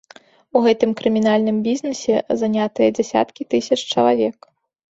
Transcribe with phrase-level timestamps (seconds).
[0.59, 2.15] У гэтым крымінальным бізнэсе
[2.45, 4.53] занятыя дзясяткі тысяч чалавек.